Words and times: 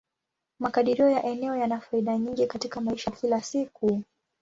Makadirio 0.59 1.09
ya 1.09 1.23
eneo 1.23 1.55
yana 1.55 1.79
faida 1.79 2.17
nyingi 2.17 2.47
katika 2.47 2.81
maisha 2.81 3.11
ya 3.11 3.17
kila 3.17 3.41
siku. 3.43 4.03